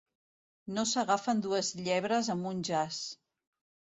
[0.77, 2.99] No s'agafen dues llebres amb un jaç.